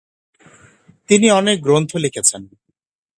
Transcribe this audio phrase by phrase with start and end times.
[1.09, 2.41] তিনি অনেক গ্রন্থ লিখেছেন।